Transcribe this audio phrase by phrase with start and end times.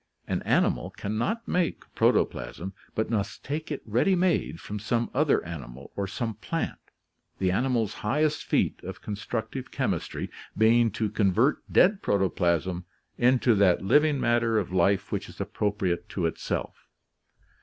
[0.27, 5.45] An animal can not make protoplasm, but must take it ready made from some other
[5.45, 6.79] animal, or some plant—
[7.37, 12.83] the animal's highest feat of constructive chemistry being to convert dead protoplasm
[13.19, 16.87] into that living matter of life which is appropriate to itself.